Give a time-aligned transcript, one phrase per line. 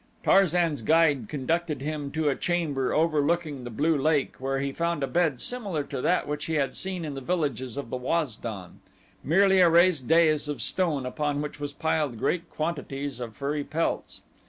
[0.23, 5.07] Tarzan's guide conducted him to a chamber overlooking the blue lake where he found a
[5.07, 8.79] bed similar to that which he had seen in the villages of the Waz don,
[9.23, 14.23] merely a raised dais of stone upon which was piled great quantities of furry pelts.